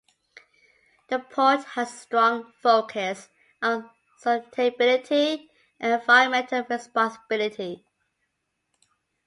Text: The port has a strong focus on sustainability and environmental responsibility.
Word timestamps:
The 1.09 1.19
port 1.19 1.63
has 1.63 1.93
a 1.93 1.95
strong 1.95 2.53
focus 2.63 3.29
on 3.61 3.87
sustainability 4.25 5.45
and 5.79 5.93
environmental 6.01 6.65
responsibility. 6.67 7.85